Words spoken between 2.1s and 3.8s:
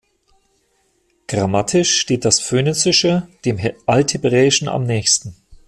das Phönizische dem